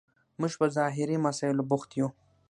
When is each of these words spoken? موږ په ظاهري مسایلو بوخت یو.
موږ 0.39 0.53
په 0.59 0.65
ظاهري 0.75 1.17
مسایلو 1.25 1.67
بوخت 1.69 1.89
یو. 1.99 2.07